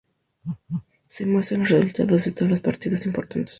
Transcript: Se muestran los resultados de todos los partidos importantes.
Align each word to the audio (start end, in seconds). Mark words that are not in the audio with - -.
Se 1.09 1.27
muestran 1.27 1.59
los 1.59 1.69
resultados 1.69 2.25
de 2.25 2.31
todos 2.31 2.49
los 2.49 2.59
partidos 2.61 3.05
importantes. 3.05 3.49